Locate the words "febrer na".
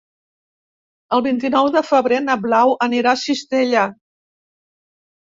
1.89-2.37